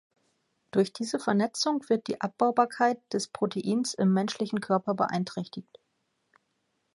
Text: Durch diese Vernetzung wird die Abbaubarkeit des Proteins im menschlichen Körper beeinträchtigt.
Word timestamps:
Durch 0.71 0.93
diese 0.93 1.19
Vernetzung 1.19 1.87
wird 1.87 2.07
die 2.07 2.21
Abbaubarkeit 2.21 2.97
des 3.13 3.27
Proteins 3.27 3.93
im 3.93 4.11
menschlichen 4.13 4.59
Körper 4.59 4.95
beeinträchtigt. 4.95 5.79